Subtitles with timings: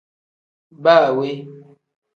[0.83, 1.29] Baa we.